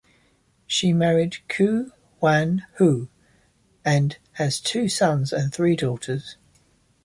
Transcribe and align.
He 0.65 0.93
married 0.93 1.37
Kuo 1.47 1.91
Wan-hua 2.21 3.05
and 3.85 4.17
has 4.31 4.59
two 4.59 4.89
sons 4.89 5.31
and 5.31 5.53
three 5.53 5.75
daughters. 5.75 6.37